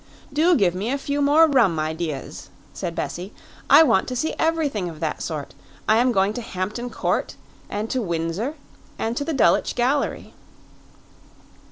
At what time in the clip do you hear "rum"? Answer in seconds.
1.45-1.77